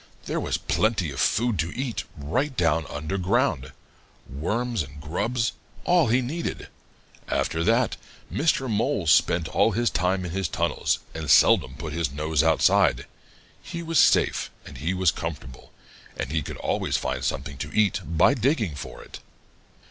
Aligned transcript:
There 0.25 0.39
was 0.39 0.57
plenty 0.57 1.11
of 1.11 1.19
food 1.19 1.59
to 1.59 1.71
eat 1.77 2.05
right 2.17 2.57
down 2.57 2.87
under 2.89 3.19
ground 3.19 3.71
worms 4.27 4.81
and 4.81 4.99
grubs 4.99 5.51
all 5.83 6.07
he 6.07 6.21
needed. 6.23 6.69
After 7.27 7.63
that, 7.65 7.97
Mr. 8.33 8.67
Mole 8.67 9.05
spent 9.05 9.47
all 9.49 9.73
his 9.73 9.91
time 9.91 10.25
in 10.25 10.31
his 10.31 10.47
tunnels 10.47 10.97
and 11.13 11.29
seldom 11.29 11.75
put 11.75 11.93
his 11.93 12.11
nose 12.11 12.41
outside. 12.41 13.05
He 13.61 13.83
was 13.83 13.99
safe, 13.99 14.49
and 14.65 14.79
he 14.79 14.95
was 14.95 15.11
comfortable, 15.11 15.71
and 16.17 16.31
he 16.31 16.41
could 16.41 16.57
always 16.57 16.97
find 16.97 17.23
something 17.23 17.59
to 17.59 17.71
eat 17.71 18.01
by 18.03 18.33
digging 18.33 18.73
for 18.73 19.03
it. 19.03 19.19